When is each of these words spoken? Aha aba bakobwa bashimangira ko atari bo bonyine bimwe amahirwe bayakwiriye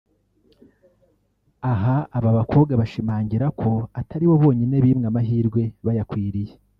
Aha 1.71 1.97
aba 2.17 2.31
bakobwa 2.37 2.73
bashimangira 2.81 3.45
ko 3.59 3.71
atari 3.99 4.23
bo 4.29 4.35
bonyine 4.43 4.75
bimwe 4.85 5.05
amahirwe 5.11 5.61
bayakwiriye 5.85 6.53